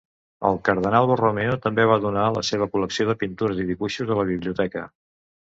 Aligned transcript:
El 0.47 0.55
cardenal 0.69 1.09
Borromeo 1.11 1.59
també 1.67 1.85
va 1.91 1.99
donar 2.07 2.25
la 2.37 2.43
seva 2.49 2.69
col·lecció 2.77 3.07
de 3.11 3.17
pintures 3.25 3.63
i 3.65 3.69
dibuixos 3.71 4.15
a 4.17 4.21
la 4.23 4.29
biblioteca. 4.35 4.87